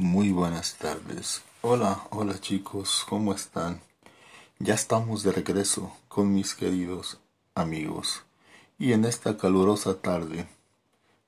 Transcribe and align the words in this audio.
Muy 0.00 0.30
buenas 0.30 0.76
tardes. 0.76 1.42
Hola, 1.60 2.06
hola 2.08 2.40
chicos, 2.40 3.04
¿cómo 3.06 3.34
están? 3.34 3.82
Ya 4.58 4.72
estamos 4.72 5.22
de 5.22 5.30
regreso 5.30 5.94
con 6.08 6.32
mis 6.32 6.54
queridos 6.54 7.20
amigos. 7.54 8.22
Y 8.78 8.94
en 8.94 9.04
esta 9.04 9.36
calurosa 9.36 10.00
tarde 10.00 10.48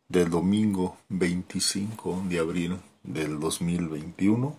del 0.08 0.30
domingo 0.30 0.96
25 1.10 2.22
de 2.30 2.38
abril 2.38 2.80
del 3.02 3.38
2021, 3.40 4.56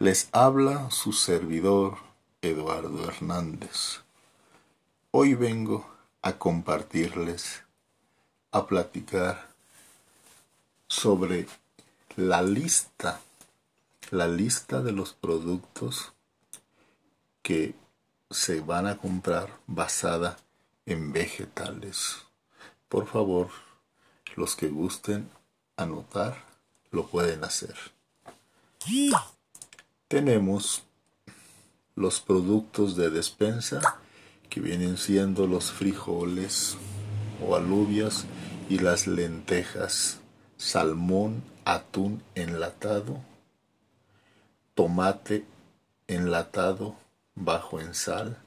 les 0.00 0.28
habla 0.32 0.90
su 0.90 1.12
servidor 1.12 1.98
Eduardo 2.42 3.08
Hernández. 3.08 4.00
Hoy 5.12 5.34
vengo 5.34 5.88
a 6.22 6.32
compartirles, 6.32 7.62
a 8.50 8.66
platicar 8.66 9.46
sobre 10.88 11.46
la 12.16 12.40
lista, 12.40 13.20
la 14.10 14.26
lista 14.26 14.80
de 14.80 14.92
los 14.92 15.12
productos 15.12 16.14
que 17.42 17.74
se 18.30 18.60
van 18.60 18.86
a 18.86 18.96
comprar 18.96 19.60
basada 19.66 20.38
en 20.86 21.12
vegetales. 21.12 22.16
Por 22.88 23.06
favor, 23.06 23.50
los 24.34 24.56
que 24.56 24.68
gusten 24.68 25.28
anotar, 25.76 26.44
lo 26.90 27.06
pueden 27.06 27.44
hacer. 27.44 27.76
Tenemos 30.08 30.84
los 31.96 32.20
productos 32.20 32.96
de 32.96 33.10
despensa 33.10 34.00
que 34.48 34.60
vienen 34.60 34.96
siendo 34.96 35.46
los 35.46 35.70
frijoles 35.70 36.78
o 37.46 37.56
alubias 37.56 38.24
y 38.70 38.78
las 38.78 39.06
lentejas, 39.06 40.20
salmón, 40.56 41.42
atún 41.66 42.22
enlatado, 42.36 43.20
tomate 44.76 45.44
enlatado 46.06 46.96
bajo 47.34 47.80
en 47.80 47.92
sal, 47.92 48.38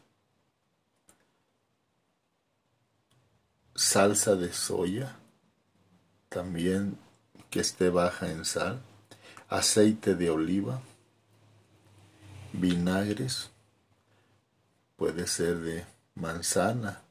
salsa 3.75 4.35
de 4.35 4.53
soya, 4.53 5.17
también 6.29 6.97
que 7.49 7.59
esté 7.59 7.89
baja 7.89 8.31
en 8.31 8.45
sal, 8.45 8.79
aceite 9.49 10.15
de 10.15 10.29
oliva, 10.29 10.81
vinagres, 12.53 13.49
puede 14.95 15.27
ser 15.27 15.57
de 15.57 15.85
manzana 16.15 17.01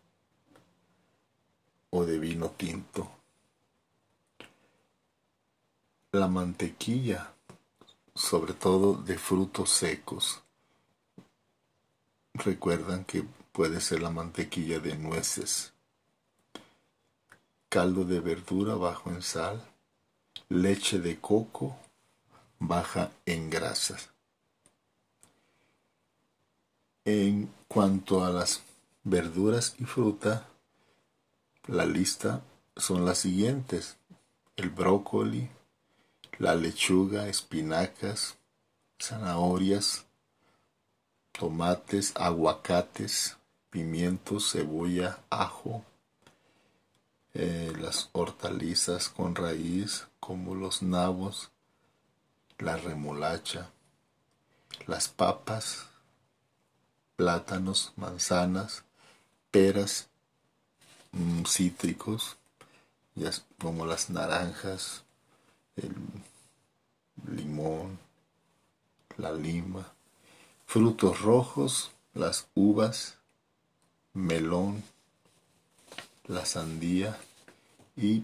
o 1.91 2.07
de 2.07 2.19
vino 2.19 2.49
tinto 2.49 3.18
la 6.13 6.27
mantequilla, 6.27 7.35
sobre 8.15 8.55
todo 8.55 8.95
de 8.95 9.19
frutos 9.19 9.71
secos. 9.71 10.43
Recuerdan 12.33 13.05
que 13.05 13.25
puede 13.53 13.81
ser 13.81 14.01
la 14.01 14.11
mantequilla 14.11 14.79
de 14.79 14.97
nueces, 14.97 15.73
caldo 17.69 18.05
de 18.05 18.21
verdura 18.21 18.75
bajo 18.75 19.11
en 19.11 19.21
sal, 19.21 19.63
leche 20.49 20.99
de 20.99 21.21
coco 21.21 21.77
baja 22.59 23.13
en 23.27 23.51
grasas. 23.51 24.09
En 27.05 27.53
cuanto 27.69 28.25
a 28.25 28.31
las 28.31 28.63
verduras 29.05 29.75
y 29.79 29.85
fruta, 29.85 30.49
la 31.67 31.85
lista 31.85 32.43
son 32.77 33.05
las 33.05 33.19
siguientes. 33.19 33.97
El 34.57 34.71
brócoli, 34.71 35.49
la 36.39 36.55
lechuga, 36.55 37.29
espinacas, 37.29 38.37
zanahorias, 39.01 40.05
tomates, 41.33 42.13
aguacates, 42.15 43.37
pimientos, 43.71 44.53
cebolla, 44.53 45.19
ajo, 45.31 45.85
eh, 47.35 47.73
las 47.79 48.09
hortalizas 48.13 49.09
con 49.09 49.35
raíz 49.35 50.07
como 50.21 50.55
los 50.55 50.83
nabos, 50.83 51.51
la 52.59 52.77
remolacha, 52.77 53.71
las 54.87 55.09
papas, 55.09 55.87
plátanos, 57.17 57.93
manzanas, 57.97 58.85
peras, 59.51 60.09
mm, 61.13 61.45
cítricos, 61.45 62.37
como 63.61 63.87
las 63.87 64.11
naranjas, 64.11 65.03
el 65.83 67.37
limón, 67.37 67.99
la 69.17 69.33
lima, 69.33 69.93
frutos 70.67 71.21
rojos, 71.23 71.91
las 72.15 72.49
uvas, 72.55 73.17
melón, 74.13 74.83
la 76.27 76.45
sandía 76.45 77.19
y 77.97 78.23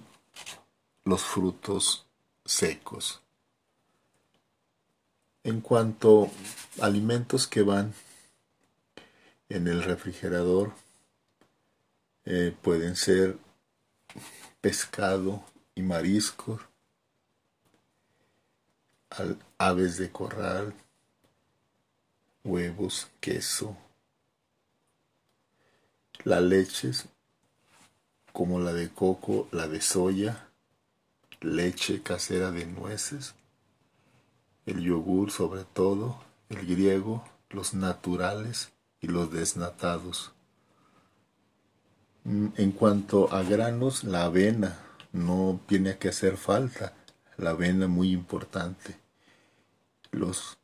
los 1.04 1.22
frutos 1.22 2.06
secos. 2.44 3.20
En 5.42 5.60
cuanto 5.60 6.30
a 6.80 6.86
alimentos 6.86 7.46
que 7.46 7.62
van 7.62 7.94
en 9.48 9.68
el 9.68 9.82
refrigerador, 9.82 10.72
eh, 12.24 12.56
pueden 12.62 12.96
ser 12.96 13.38
pescado 14.60 15.44
y 15.74 15.82
mariscos, 15.82 16.62
aves 19.58 19.98
de 19.98 20.10
corral, 20.10 20.74
huevos, 22.42 23.08
queso, 23.20 23.76
las 26.24 26.42
leches 26.42 27.06
como 28.32 28.58
la 28.58 28.72
de 28.72 28.90
coco, 28.90 29.48
la 29.52 29.68
de 29.68 29.80
soya, 29.80 30.48
leche 31.40 32.02
casera 32.02 32.50
de 32.50 32.66
nueces, 32.66 33.34
el 34.66 34.80
yogur 34.80 35.30
sobre 35.30 35.64
todo, 35.64 36.20
el 36.48 36.66
griego, 36.66 37.24
los 37.50 37.74
naturales 37.74 38.72
y 39.00 39.06
los 39.06 39.30
desnatados. 39.30 40.32
Mm, 42.24 42.48
en 42.56 42.72
cuanto 42.72 43.32
a 43.32 43.42
granos, 43.42 44.02
la 44.02 44.24
avena 44.24 44.78
no 45.12 45.60
tiene 45.68 45.98
que 45.98 46.08
hacer 46.08 46.36
falta, 46.36 46.94
la 47.36 47.50
avena 47.50 47.86
muy 47.86 48.10
importante 48.12 49.03
los 50.14 50.58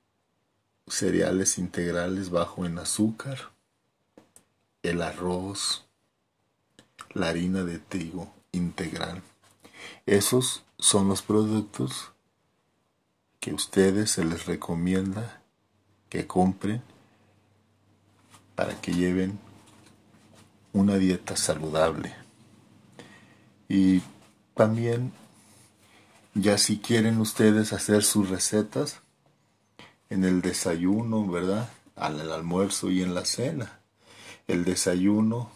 cereales 0.86 1.58
integrales 1.58 2.30
bajo 2.30 2.66
en 2.66 2.78
azúcar, 2.78 3.50
el 4.82 5.02
arroz, 5.02 5.86
la 7.12 7.28
harina 7.28 7.64
de 7.64 7.78
trigo 7.78 8.32
integral. 8.52 9.22
Esos 10.06 10.64
son 10.78 11.08
los 11.08 11.22
productos 11.22 12.12
que 13.38 13.50
a 13.50 13.54
ustedes 13.54 14.10
se 14.10 14.24
les 14.24 14.46
recomienda 14.46 15.40
que 16.08 16.26
compren 16.26 16.82
para 18.54 18.80
que 18.80 18.92
lleven 18.92 19.38
una 20.72 20.96
dieta 20.96 21.36
saludable. 21.36 22.14
Y 23.68 24.02
también, 24.54 25.12
ya 26.34 26.58
si 26.58 26.78
quieren 26.78 27.18
ustedes 27.18 27.72
hacer 27.72 28.02
sus 28.02 28.28
recetas, 28.28 28.99
en 30.10 30.24
el 30.24 30.42
desayuno, 30.42 31.26
¿verdad? 31.26 31.70
Al 31.94 32.30
almuerzo 32.32 32.90
y 32.90 33.02
en 33.02 33.14
la 33.14 33.24
cena. 33.24 33.80
El 34.48 34.64
desayuno 34.64 35.50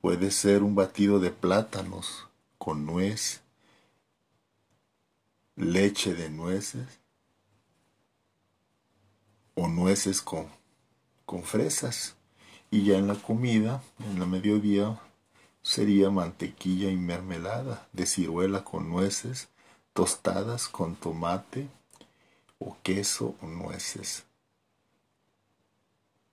puede 0.00 0.30
ser 0.30 0.62
un 0.62 0.74
batido 0.74 1.18
de 1.18 1.30
plátanos 1.30 2.28
con 2.58 2.84
nuez, 2.84 3.40
leche 5.56 6.14
de 6.14 6.30
nueces 6.30 6.86
o 9.54 9.66
nueces 9.66 10.22
con, 10.22 10.46
con 11.24 11.42
fresas. 11.42 12.14
Y 12.70 12.84
ya 12.84 12.98
en 12.98 13.08
la 13.08 13.14
comida, 13.14 13.82
en 14.00 14.20
la 14.20 14.26
mediodía, 14.26 15.00
sería 15.62 16.10
mantequilla 16.10 16.90
y 16.90 16.96
mermelada 16.96 17.88
de 17.94 18.04
ciruela 18.04 18.62
con 18.62 18.90
nueces, 18.90 19.48
tostadas 19.94 20.68
con 20.68 20.94
tomate, 20.96 21.68
o 22.58 22.76
queso 22.82 23.36
o 23.40 23.46
nueces. 23.46 24.24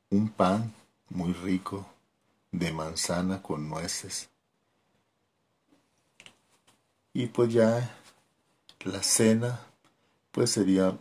Un 0.10 0.30
pan 0.30 0.74
muy 1.10 1.34
rico 1.34 1.86
de 2.52 2.72
manzana 2.72 3.42
con 3.42 3.70
nueces. 3.70 4.30
Y 7.14 7.28
pues 7.28 7.54
ya 7.54 7.98
la 8.82 9.02
cena 9.04 9.60
pues 10.32 10.52
sería 10.52 10.98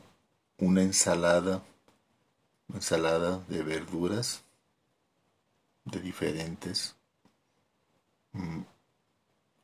una 0.59 0.83
ensalada, 0.83 1.63
ensalada 2.73 3.39
de 3.49 3.63
verduras 3.63 4.45
de 5.85 6.01
diferentes. 6.01 6.95
Mm, 8.33 8.63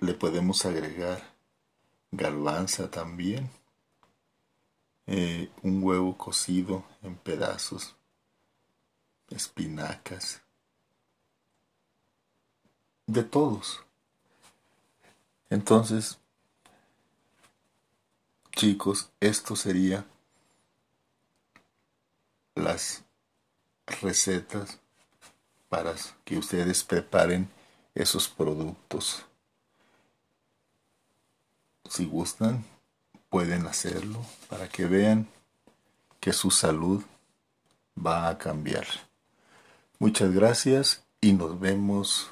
le 0.00 0.14
podemos 0.14 0.64
agregar 0.66 1.22
garbanza 2.10 2.90
también 2.90 3.48
eh, 5.12 5.50
un 5.64 5.82
huevo 5.82 6.16
cocido 6.16 6.84
en 7.02 7.16
pedazos, 7.16 7.96
espinacas, 9.28 10.40
de 13.06 13.24
todos. 13.24 13.82
Entonces, 15.48 16.20
chicos, 18.52 19.10
esto 19.18 19.56
sería 19.56 20.06
las 22.54 23.02
recetas 24.00 24.78
para 25.68 25.96
que 26.24 26.38
ustedes 26.38 26.84
preparen 26.84 27.50
esos 27.96 28.28
productos. 28.28 29.26
Si 31.88 32.06
gustan, 32.06 32.64
pueden 33.30 33.66
hacerlo 33.66 34.18
para 34.48 34.68
que 34.68 34.84
vean 34.84 35.28
que 36.18 36.32
su 36.32 36.50
salud 36.50 37.02
va 37.96 38.28
a 38.28 38.36
cambiar. 38.36 38.86
Muchas 39.98 40.32
gracias 40.32 41.02
y 41.20 41.32
nos 41.32 41.58
vemos 41.58 42.30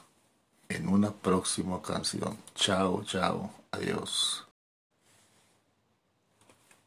en 0.69 0.89
una 0.89 1.13
próxima 1.13 1.81
canción. 1.81 2.37
Chao, 2.55 3.05
chao, 3.05 3.51
adiós. 3.71 4.45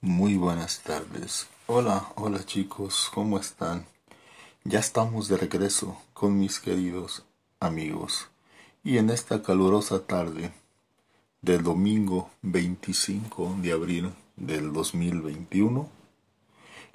Muy 0.01 0.35
buenas 0.35 0.81
tardes. 0.81 1.47
Hola, 1.67 2.11
hola 2.15 2.43
chicos, 2.45 3.09
¿cómo 3.13 3.39
están? 3.39 3.85
Ya 4.63 4.79
estamos 4.79 5.27
de 5.27 5.37
regreso 5.37 5.97
con 6.13 6.37
mis 6.37 6.59
queridos 6.59 7.23
amigos 7.59 8.27
y 8.83 8.97
en 8.97 9.09
esta 9.09 9.41
calurosa 9.41 10.01
tarde 10.05 10.51
del 11.41 11.63
domingo 11.63 12.29
25 12.43 13.55
de 13.63 13.71
abril 13.71 14.13
del 14.35 14.71
2021 14.71 15.89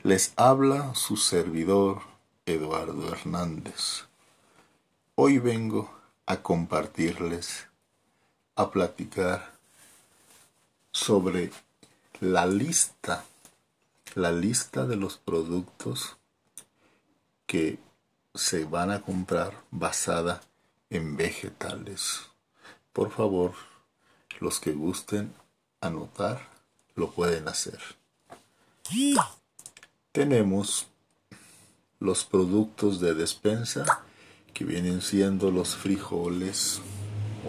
les 0.04 0.32
habla 0.36 0.94
su 0.94 1.16
servidor 1.16 2.02
Eduardo 2.46 3.12
Hernández. 3.12 4.04
Hoy 5.16 5.40
vengo 5.40 5.90
a 6.26 6.42
compartirles, 6.42 7.66
a 8.54 8.70
platicar 8.70 9.52
sobre 10.92 11.50
la 12.20 12.46
lista, 12.46 13.24
la 14.14 14.30
lista 14.30 14.86
de 14.86 14.94
los 14.94 15.16
productos 15.16 16.18
que 17.46 17.80
se 18.32 18.64
van 18.64 18.92
a 18.92 19.02
comprar 19.02 19.64
basada 19.72 20.40
en 20.88 21.16
vegetales. 21.16 22.26
Por 22.92 23.10
favor, 23.10 23.52
los 24.40 24.60
que 24.60 24.72
gusten 24.72 25.32
anotar, 25.80 26.48
lo 26.94 27.10
pueden 27.10 27.48
hacer. 27.48 27.80
Tenemos 30.12 30.86
los 31.98 32.24
productos 32.24 33.00
de 33.00 33.14
despensa 33.14 34.04
que 34.54 34.64
vienen 34.64 35.02
siendo 35.02 35.50
los 35.50 35.74
frijoles 35.74 36.80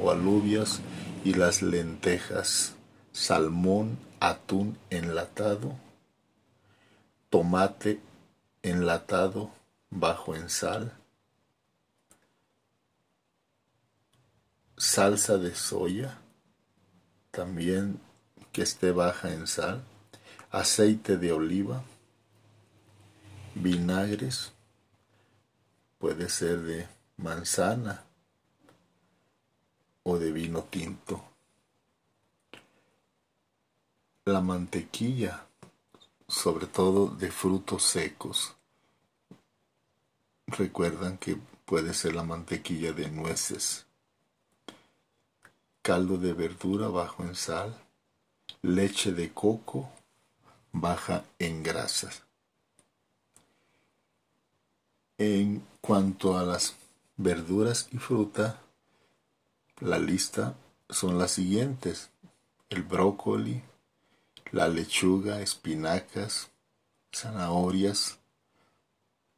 o 0.01 0.11
alubias 0.11 0.81
y 1.23 1.33
las 1.33 1.61
lentejas, 1.61 2.75
salmón, 3.11 3.97
atún 4.19 4.77
enlatado, 4.89 5.75
tomate 7.29 7.99
enlatado 8.63 9.51
bajo 9.89 10.35
en 10.35 10.49
sal, 10.49 10.97
salsa 14.75 15.37
de 15.37 15.55
soya, 15.55 16.19
también 17.37 18.01
que 18.51 18.63
esté 18.63 18.91
baja 18.91 19.31
en 19.31 19.45
sal, 19.45 19.83
aceite 20.49 21.17
de 21.17 21.31
oliva, 21.31 21.83
vinagres, 23.53 24.53
puede 25.99 26.29
ser 26.29 26.61
de 26.61 26.87
manzana 27.17 28.03
o 30.01 30.17
de 30.17 30.31
vino 30.31 30.63
tinto. 30.63 31.23
La 34.25 34.41
mantequilla, 34.41 35.45
sobre 36.27 36.65
todo 36.65 37.05
de 37.05 37.29
frutos 37.29 37.83
secos. 37.83 38.55
Recuerdan 40.47 41.19
que 41.19 41.37
puede 41.65 41.93
ser 41.93 42.15
la 42.15 42.23
mantequilla 42.23 42.93
de 42.93 43.11
nueces. 43.11 43.86
Caldo 45.87 46.17
de 46.17 46.33
verdura 46.33 46.89
bajo 46.89 47.23
en 47.23 47.33
sal. 47.33 47.73
Leche 48.61 49.13
de 49.13 49.33
coco 49.33 49.89
baja 50.73 51.23
en 51.39 51.63
grasas. 51.63 52.23
En 55.17 55.65
cuanto 55.79 56.37
a 56.37 56.43
las 56.43 56.75
verduras 57.15 57.87
y 57.93 57.99
fruta, 57.99 58.59
la 59.79 59.97
lista 59.97 60.57
son 60.89 61.17
las 61.17 61.31
siguientes. 61.31 62.09
El 62.67 62.83
brócoli, 62.83 63.63
la 64.51 64.67
lechuga, 64.67 65.39
espinacas, 65.39 66.49
zanahorias, 67.15 68.19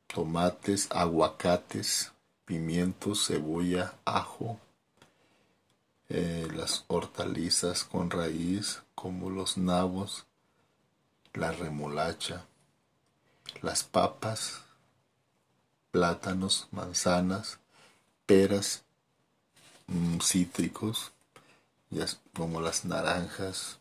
tomates, 0.07 0.87
aguacates, 0.89 2.11
pimientos, 2.45 3.27
cebolla, 3.27 3.93
ajo, 4.03 4.59
eh, 6.09 6.47
las 6.55 6.85
hortalizas 6.87 7.83
con 7.83 8.09
raíz 8.09 8.81
como 8.95 9.29
los 9.29 9.57
nabos, 9.57 10.25
la 11.33 11.51
remolacha, 11.51 12.45
las 13.61 13.83
papas, 13.83 14.61
plátanos, 15.91 16.67
manzanas, 16.71 17.59
peras, 18.25 18.83
mm, 19.87 20.19
cítricos, 20.19 21.11
como 22.33 22.61
las 22.61 22.85
naranjas, 22.85 23.79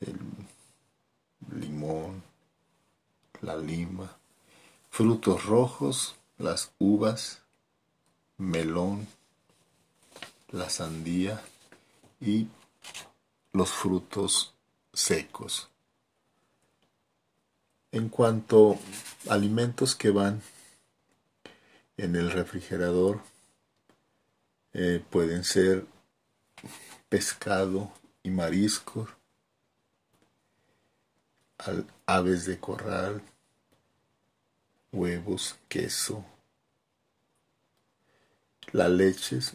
el 0.00 0.18
limón, 1.52 2.22
la 3.40 3.56
lima, 3.56 4.16
frutos 4.90 5.44
rojos, 5.44 6.16
las 6.38 6.72
uvas, 6.78 7.42
melón, 8.36 9.06
la 10.50 10.70
sandía 10.70 11.42
y 12.20 12.48
los 13.52 13.70
frutos 13.70 14.54
secos. 14.92 15.70
En 17.92 18.08
cuanto 18.08 18.78
a 19.28 19.34
alimentos 19.34 19.94
que 19.94 20.10
van 20.10 20.42
en 21.96 22.16
el 22.16 22.30
refrigerador 22.30 23.20
eh, 24.72 25.02
pueden 25.10 25.44
ser 25.44 25.86
pescado 27.08 27.92
y 28.22 28.30
mariscos, 28.30 29.08
aves 32.06 32.46
de 32.46 32.60
corral, 32.60 33.22
huevos, 34.92 35.56
queso, 35.68 36.24
las 38.72 38.90
leches 38.90 39.54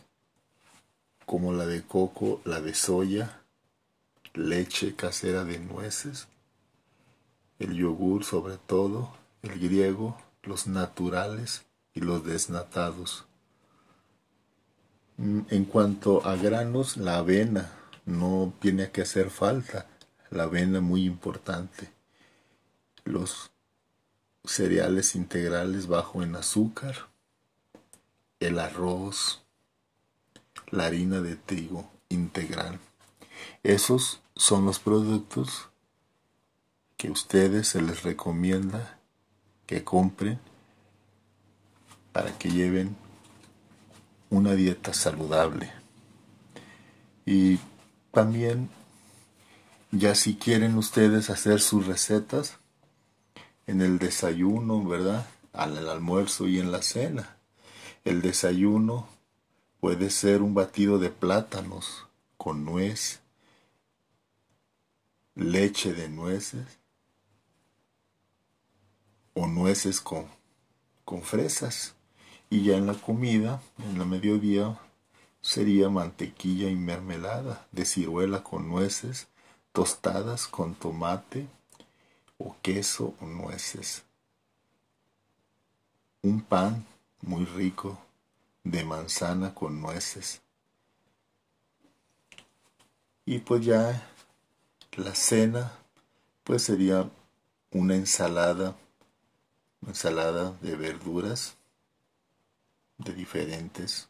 como 1.25 1.53
la 1.53 1.65
de 1.65 1.83
coco, 1.83 2.41
la 2.45 2.61
de 2.61 2.73
soya, 2.73 3.41
leche 4.33 4.95
casera 4.95 5.43
de 5.43 5.59
nueces, 5.59 6.27
el 7.59 7.73
yogur 7.75 8.23
sobre 8.23 8.57
todo, 8.57 9.15
el 9.41 9.59
griego, 9.59 10.17
los 10.43 10.67
naturales, 10.67 11.65
y 11.93 12.01
los 12.01 12.25
desnatados. 12.25 13.25
Mm, 15.17 15.41
en 15.49 15.65
cuanto 15.65 16.25
a 16.25 16.35
granos, 16.35 16.97
la 16.97 17.17
avena 17.17 17.71
no 18.05 18.53
tiene 18.59 18.91
que 18.91 19.03
hacer 19.03 19.29
falta, 19.29 19.87
la 20.29 20.43
avena 20.43 20.81
muy 20.81 21.05
importante. 21.05 21.91
Los 23.05 23.51
cereales 24.43 25.15
integrales 25.15 25.87
bajo 25.87 26.23
en 26.23 26.35
azúcar, 26.35 27.09
el 28.39 28.59
arroz, 28.59 29.42
la 30.71 30.85
harina 30.85 31.21
de 31.21 31.35
trigo 31.35 31.89
integral. 32.09 32.79
Esos 33.63 34.21
son 34.35 34.65
los 34.65 34.79
productos 34.79 35.69
que 36.97 37.11
ustedes 37.11 37.67
se 37.67 37.81
les 37.81 38.03
recomienda 38.03 38.99
que 39.65 39.83
compren 39.83 40.39
para 42.11 42.37
que 42.37 42.49
lleven 42.49 42.95
una 44.29 44.53
dieta 44.53 44.93
saludable. 44.93 45.71
Y 47.25 47.59
también, 48.11 48.69
ya 49.91 50.15
si 50.15 50.35
quieren 50.35 50.77
ustedes 50.77 51.29
hacer 51.29 51.59
sus 51.59 51.87
recetas 51.87 52.57
en 53.67 53.81
el 53.81 53.99
desayuno, 53.99 54.83
¿verdad? 54.83 55.25
Al 55.53 55.87
almuerzo 55.89 56.47
y 56.47 56.59
en 56.59 56.71
la 56.71 56.81
cena. 56.81 57.37
El 58.03 58.21
desayuno 58.21 59.07
puede 59.83 60.11
ser 60.11 60.41
un 60.41 60.53
batido 60.53 60.97
de 60.97 61.09
plátanos 61.09 62.07
con 62.37 62.63
nuez, 62.63 63.19
leche 65.35 65.91
de 65.91 66.07
nueces, 66.07 66.79
o 69.33 69.45
nueces 69.45 69.99
con, 69.99 70.25
con 71.03 71.21
fresas. 71.21 71.95
Y 72.49 72.63
ya 72.63 72.77
en 72.77 72.87
la 72.87 72.93
comida, 72.93 73.61
en 73.79 73.99
la 73.99 74.05
mediodía, 74.05 74.79
sería 75.41 75.89
mantequilla 75.89 76.69
y 76.69 76.75
mermelada 76.75 77.67
de 77.73 77.83
ciruela 77.83 78.41
con 78.41 78.69
nueces, 78.69 79.27
tostadas 79.73 80.47
con 80.47 80.75
tomate 80.75 81.45
o 82.37 82.55
queso 82.61 83.15
o 83.19 83.25
nueces. 83.25 84.05
Un 86.21 86.39
pan 86.39 86.85
muy 87.21 87.43
rico 87.43 87.99
de 88.63 88.83
manzana 88.83 89.53
con 89.53 89.81
nueces. 89.81 90.41
Y 93.25 93.39
pues 93.39 93.65
ya 93.65 94.09
la 94.97 95.15
cena 95.15 95.71
pues 96.43 96.63
sería 96.63 97.09
una 97.71 97.95
ensalada, 97.95 98.75
ensalada 99.87 100.51
de 100.61 100.75
verduras 100.75 101.55
de 102.97 103.13
diferentes. 103.13 104.09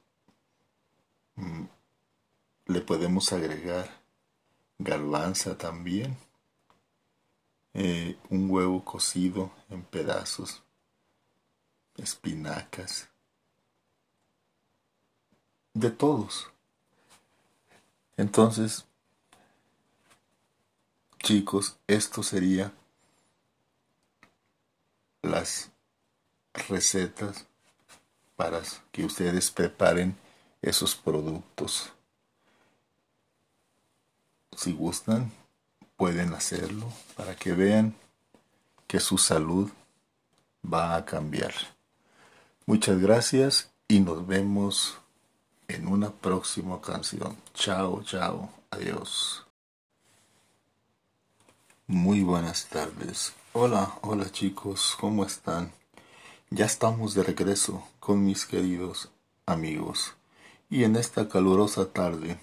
Mm, 1.35 1.65
le 2.65 2.81
podemos 2.81 3.31
agregar 3.33 3.89
garbanza 4.79 5.57
también, 5.57 6.17
eh, 7.73 8.17
un 8.29 8.49
huevo 8.49 8.83
cocido 8.83 9.51
en 9.69 9.83
pedazos, 9.83 10.63
espinacas, 11.95 13.09
de 15.73 15.89
todos. 15.89 16.49
Entonces, 18.17 18.85
chicos, 21.19 21.77
esto 21.87 22.21
sería 22.21 22.73
las 25.21 25.71
recetas 26.53 27.47
para 28.35 28.61
que 28.91 29.05
ustedes 29.05 29.49
preparen 29.51 30.17
esos 30.61 30.95
productos. 30.95 31.91
Si 34.55 34.73
gustan, 34.73 35.31
pueden 35.97 36.33
hacerlo 36.33 36.91
para 37.15 37.35
que 37.35 37.53
vean 37.53 37.95
que 38.87 38.99
su 38.99 39.17
salud 39.17 39.71
va 40.63 40.95
a 40.95 41.05
cambiar. 41.05 41.53
Muchas 42.65 42.99
gracias 42.99 43.71
y 43.87 43.99
nos 43.99 44.25
vemos 44.27 44.97
en 45.67 45.87
una 45.87 46.11
próxima 46.11 46.79
canción. 46.81 47.37
Chao, 47.53 48.03
chao, 48.03 48.49
adiós. 48.71 49.45
Muy 51.87 52.21
buenas 52.21 52.67
tardes. 52.67 53.33
Hola, 53.53 53.93
hola 54.01 54.31
chicos, 54.31 54.97
¿cómo 54.99 55.25
están? 55.25 55.71
Ya 56.49 56.65
estamos 56.65 57.13
de 57.13 57.23
regreso 57.23 57.83
con 57.99 58.25
mis 58.25 58.45
queridos 58.45 59.09
amigos. 59.45 60.15
Y 60.69 60.83
en 60.83 60.95
esta 60.95 61.29
calurosa 61.29 61.91
tarde 61.91 62.39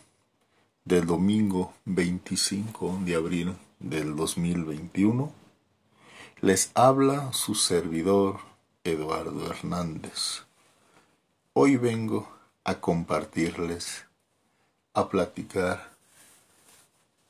del 0.85 1.07
domingo 1.07 1.73
25 1.85 3.01
de 3.05 3.15
abril 3.15 3.57
del 3.79 4.15
2021, 4.15 5.33
les 6.41 6.71
habla 6.75 7.33
su 7.33 7.55
servidor 7.55 8.41
Eduardo 8.85 9.51
Hernández. 9.51 10.43
Hoy 11.53 11.77
vengo 11.77 12.40
a 12.65 12.81
compartirles, 12.81 14.07
a 14.95 15.09
platicar 15.09 15.91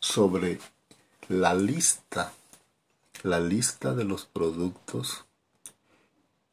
sobre 0.00 0.58
la 1.28 1.54
lista, 1.54 2.32
la 3.22 3.38
lista 3.40 3.94
de 3.94 4.04
los 4.04 4.26
productos 4.26 5.24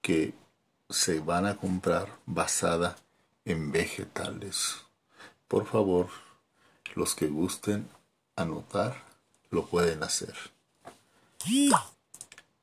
que 0.02 0.34
se 0.90 1.20
van 1.20 1.46
a 1.46 1.58
comprar 1.58 2.08
basada 2.26 2.98
en 3.46 3.72
vegetales. 3.72 4.76
Por 5.48 5.66
favor, 5.66 6.10
los 6.96 7.16
que 7.16 7.28
gusten 7.28 7.90
anotar, 8.36 9.04
lo 9.50 9.66
pueden 9.66 10.04
hacer. 10.04 10.36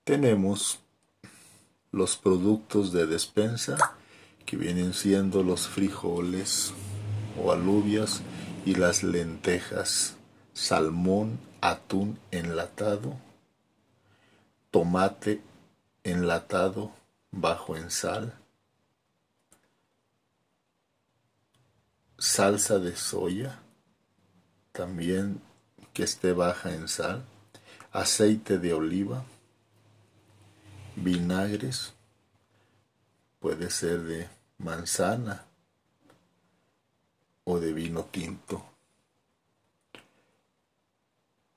Tenemos 0.04 0.78
los 1.92 2.16
productos 2.16 2.92
de 2.92 3.06
despensa 3.06 3.96
que 4.46 4.56
vienen 4.56 4.94
siendo 4.94 5.42
los 5.42 5.68
frijoles 5.68 6.72
o 7.42 7.52
alubias 7.52 8.22
y 8.64 8.74
las 8.74 9.02
lentejas, 9.02 10.16
salmón, 10.52 11.38
atún 11.60 12.18
enlatado, 12.30 13.16
tomate 14.70 15.40
enlatado 16.02 16.92
bajo 17.30 17.76
en 17.76 17.90
sal, 17.90 18.34
salsa 22.18 22.78
de 22.78 22.96
soya, 22.96 23.60
también 24.72 25.40
que 25.92 26.02
esté 26.02 26.32
baja 26.32 26.74
en 26.74 26.88
sal, 26.88 27.24
aceite 27.92 28.58
de 28.58 28.74
oliva, 28.74 29.24
vinagres, 30.96 31.94
puede 33.44 33.68
ser 33.68 34.00
de 34.04 34.26
manzana 34.56 35.44
o 37.44 37.60
de 37.60 37.74
vino 37.74 38.04
tinto 38.04 38.64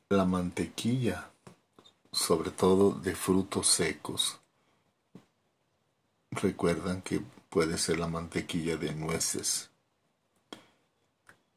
la 0.09 0.25
mantequilla, 0.25 1.31
sobre 2.11 2.51
todo 2.51 2.91
de 2.91 3.15
frutos 3.15 3.67
secos. 3.67 4.37
Recuerdan 6.31 7.01
que 7.01 7.21
puede 7.49 7.77
ser 7.77 7.99
la 7.99 8.07
mantequilla 8.07 8.75
de 8.75 8.93
nueces, 8.93 9.69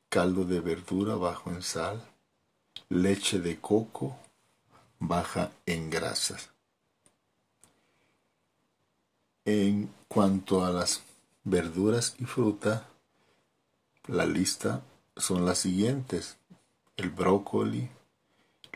caldo 0.08 0.44
de 0.44 0.60
verdura 0.60 1.16
bajo 1.16 1.50
en 1.50 1.62
sal, 1.64 2.08
leche 2.88 3.40
de 3.40 3.60
coco 3.60 4.16
baja 5.00 5.50
en 5.66 5.90
grasas. 5.90 6.50
En 9.44 9.92
cuanto 10.08 10.64
a 10.64 10.70
las 10.70 11.02
verduras 11.44 12.14
y 12.18 12.24
fruta, 12.24 12.86
la 14.06 14.26
lista 14.26 14.82
son 15.16 15.46
las 15.46 15.58
siguientes. 15.58 16.36
El 16.96 17.10
brócoli, 17.10 17.88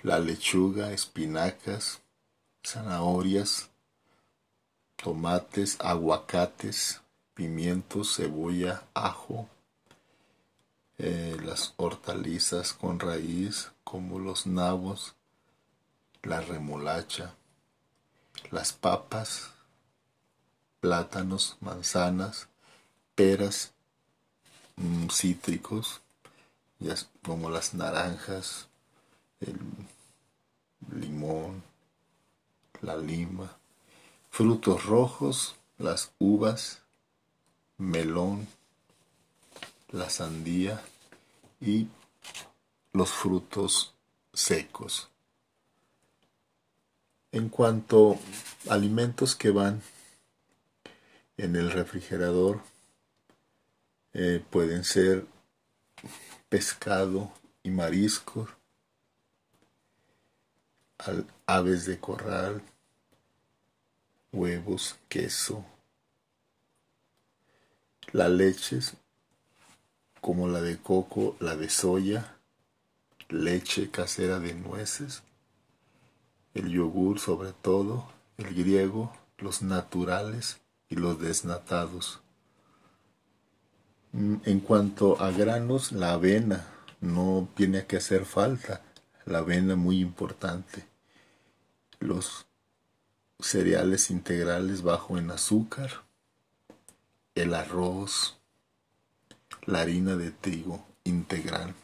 la 0.02 0.18
lechuga, 0.18 0.92
espinacas, 0.92 2.00
zanahorias, 2.64 3.70
tomates, 4.96 5.76
aguacates, 5.80 7.00
pimientos, 7.34 8.16
cebolla, 8.16 8.84
ajo, 8.94 9.48
eh, 10.98 11.36
las 11.42 11.74
hortalizas 11.76 12.72
con 12.72 13.00
raíz 13.00 13.72
como 13.82 14.18
los 14.18 14.46
nabos, 14.46 15.14
la 16.22 16.40
remolacha, 16.40 17.34
las 18.50 18.72
papas, 18.72 19.53
plátanos, 20.84 21.56
manzanas, 21.62 22.46
peras, 23.14 23.72
mm, 24.76 25.08
cítricos, 25.08 26.02
como 27.22 27.48
las 27.48 27.72
naranjas, 27.72 28.68
el 29.40 29.58
limón, 30.92 31.62
la 32.82 32.98
lima, 32.98 33.56
frutos 34.28 34.84
rojos, 34.84 35.56
las 35.78 36.12
uvas, 36.18 36.82
melón, 37.78 38.46
la 39.88 40.10
sandía 40.10 40.84
y 41.62 41.88
los 42.92 43.10
frutos 43.10 43.94
secos. 44.34 45.08
En 47.32 47.48
cuanto 47.48 48.18
a 48.68 48.74
alimentos 48.74 49.34
que 49.34 49.50
van 49.50 49.80
en 51.36 51.56
el 51.56 51.70
refrigerador, 51.70 52.60
eh, 54.12 54.44
pueden 54.50 54.84
ser 54.84 55.26
pescado 56.48 57.32
y 57.62 57.70
mariscos, 57.70 58.50
aves 61.46 61.86
de 61.86 61.98
corral, 61.98 62.62
huevos, 64.32 64.96
queso, 65.08 65.64
las 68.12 68.30
leches 68.30 68.94
como 70.20 70.48
la 70.48 70.62
de 70.62 70.78
coco, 70.78 71.36
la 71.40 71.56
de 71.56 71.68
soya, 71.68 72.36
leche 73.28 73.90
casera 73.90 74.38
de 74.38 74.54
nueces, 74.54 75.22
el 76.54 76.70
yogur 76.70 77.18
sobre 77.18 77.52
todo, 77.52 78.08
el 78.38 78.54
griego, 78.54 79.12
los 79.38 79.62
naturales 79.62 80.60
los 80.94 81.20
desnatados. 81.20 82.20
Mm, 84.12 84.36
en 84.44 84.60
cuanto 84.60 85.20
a 85.20 85.30
granos, 85.30 85.92
la 85.92 86.12
avena 86.12 86.66
no 87.00 87.48
tiene 87.54 87.86
que 87.86 87.98
hacer 87.98 88.24
falta 88.24 88.82
la 89.26 89.38
avena 89.38 89.76
muy 89.76 90.00
importante. 90.00 90.86
Los 91.98 92.46
cereales 93.40 94.10
integrales 94.10 94.82
bajo 94.82 95.18
en 95.18 95.30
azúcar, 95.30 96.04
el 97.34 97.54
arroz, 97.54 98.38
la 99.66 99.80
harina 99.80 100.16
de 100.16 100.30
trigo 100.30 100.84
integral. 101.04 101.74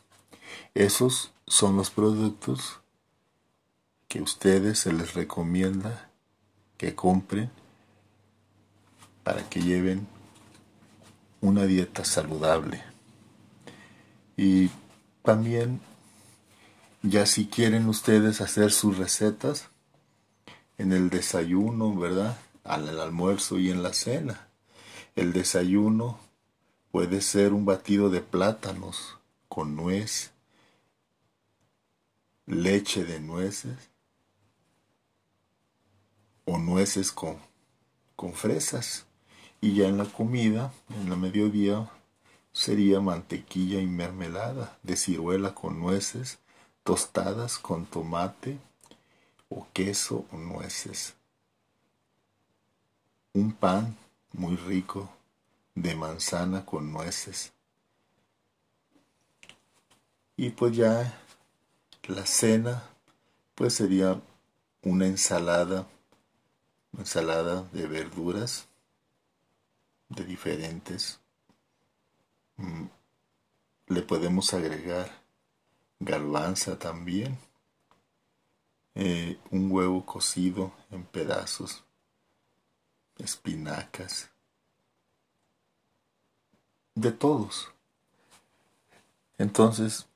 Esos 0.74 1.32
son 1.46 1.76
los 1.76 1.90
productos 1.90 2.80
que 4.08 4.22
ustedes 4.22 4.80
se 4.80 4.92
les 4.92 5.14
recomienda 5.14 6.10
que 6.76 6.94
compren 6.94 7.50
para 9.22 9.48
que 9.48 9.60
lleven 9.60 10.06
una 11.40 11.64
dieta 11.64 12.04
saludable. 12.04 12.82
Y 14.36 14.70
también, 15.22 15.80
ya 17.02 17.26
si 17.26 17.46
quieren 17.46 17.88
ustedes 17.88 18.40
hacer 18.40 18.72
sus 18.72 18.98
recetas 18.98 19.68
en 20.78 20.92
el 20.92 21.10
desayuno, 21.10 21.94
¿verdad? 21.94 22.38
Al 22.64 23.00
almuerzo 23.00 23.58
y 23.58 23.70
en 23.70 23.82
la 23.82 23.92
cena. 23.92 24.48
El 25.14 25.32
desayuno 25.32 26.18
puede 26.90 27.20
ser 27.20 27.52
un 27.52 27.64
batido 27.64 28.10
de 28.10 28.20
plátanos 28.20 29.18
con 29.48 29.76
nuez, 29.76 30.30
leche 32.46 33.04
de 33.04 33.20
nueces 33.20 33.90
o 36.44 36.58
nueces 36.58 37.12
con, 37.12 37.36
con 38.16 38.32
fresas. 38.32 39.06
Y 39.60 39.74
ya 39.74 39.88
en 39.88 39.98
la 39.98 40.06
comida, 40.06 40.72
en 40.88 41.10
la 41.10 41.16
mediodía, 41.16 41.90
sería 42.52 43.00
mantequilla 43.00 43.80
y 43.80 43.86
mermelada 43.86 44.78
de 44.82 44.96
ciruela 44.96 45.54
con 45.54 45.78
nueces, 45.78 46.38
tostadas 46.82 47.58
con 47.58 47.86
tomate 47.86 48.58
o 49.48 49.66
queso 49.72 50.24
o 50.32 50.36
nueces. 50.36 51.14
Un 53.32 53.52
pan 53.52 53.96
muy 54.32 54.56
rico 54.56 55.10
de 55.74 55.94
manzana 55.94 56.64
con 56.64 56.92
nueces. 56.92 57.52
Y 60.36 60.50
pues 60.50 60.74
ya 60.74 61.20
la 62.04 62.24
cena 62.24 62.82
pues 63.54 63.74
sería 63.74 64.20
una 64.82 65.06
ensalada, 65.06 65.86
una 66.92 67.02
ensalada 67.02 67.68
de 67.72 67.86
verduras 67.86 68.69
de 70.10 70.24
diferentes. 70.24 71.20
Mm, 72.56 72.86
le 73.86 74.02
podemos 74.02 74.52
agregar 74.52 75.10
garbanza 75.98 76.78
también, 76.78 77.38
eh, 78.94 79.38
un 79.50 79.70
huevo 79.72 80.04
cocido 80.04 80.72
en 80.90 81.04
pedazos, 81.04 81.84
espinacas, 83.18 84.30
de 86.94 87.12
todos. 87.12 87.72
Entonces, 89.38 90.06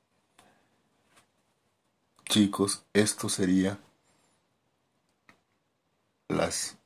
chicos, 2.25 2.83
esto 2.93 3.29
sería 3.29 3.79
las 6.27 6.77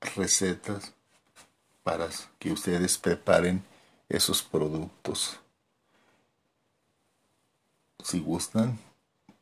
recetas 0.00 0.95
para 1.86 2.08
que 2.40 2.50
ustedes 2.50 2.98
preparen 2.98 3.62
esos 4.08 4.42
productos. 4.42 5.38
Si 8.02 8.18
gustan, 8.18 8.76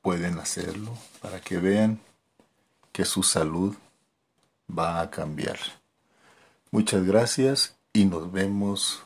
pueden 0.03 0.39
hacerlo 0.39 0.93
para 1.23 1.41
que 1.41 1.57
vean 1.57 1.99
que 2.93 3.07
su 3.07 3.23
salud 3.23 3.75
va 4.69 5.01
a 5.01 5.11
cambiar. 5.11 5.59
Muchas 6.71 7.03
gracias 7.07 7.77
y 7.95 8.05
nos 8.05 8.31
vemos 8.31 9.03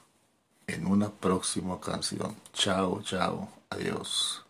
en 0.66 0.88
una 0.88 1.08
próxima 1.08 1.78
canción. 1.78 2.34
Chao, 2.52 3.02
chao, 3.04 3.48
adiós. 3.70 4.44